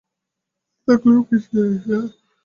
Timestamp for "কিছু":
1.29-1.49